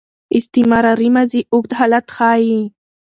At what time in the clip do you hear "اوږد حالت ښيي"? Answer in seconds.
1.53-2.61